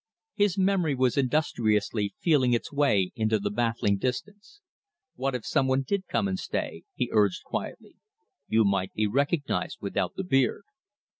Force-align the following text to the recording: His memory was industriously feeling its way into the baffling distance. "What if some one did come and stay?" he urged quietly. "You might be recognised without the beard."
His 0.33 0.57
memory 0.57 0.95
was 0.95 1.15
industriously 1.15 2.15
feeling 2.19 2.53
its 2.53 2.73
way 2.73 3.11
into 3.15 3.37
the 3.37 3.51
baffling 3.51 3.97
distance. 3.97 4.59
"What 5.15 5.35
if 5.35 5.45
some 5.45 5.67
one 5.67 5.83
did 5.83 6.07
come 6.07 6.27
and 6.27 6.39
stay?" 6.39 6.85
he 6.95 7.11
urged 7.13 7.43
quietly. 7.43 7.97
"You 8.47 8.65
might 8.65 8.93
be 8.93 9.05
recognised 9.05 9.77
without 9.79 10.15
the 10.15 10.23
beard." 10.23 10.63